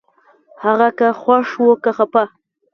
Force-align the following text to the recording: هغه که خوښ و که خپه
هغه 0.63 0.89
که 0.97 1.07
خوښ 1.21 1.49
و 1.63 1.67
که 1.83 1.91
خپه 1.97 2.23